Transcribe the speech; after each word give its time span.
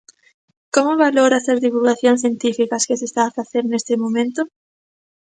Como 0.75 0.99
valoras 1.05 1.45
as 1.53 1.61
divulgación 1.65 2.15
científica 2.23 2.83
que 2.87 2.97
se 2.99 3.05
está 3.09 3.21
a 3.25 3.35
facer 3.37 3.63
neste 3.67 3.93
momento? 4.03 4.41